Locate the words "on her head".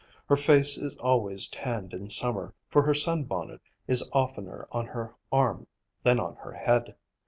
6.19-6.95